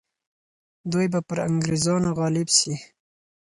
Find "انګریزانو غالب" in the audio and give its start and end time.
1.47-2.47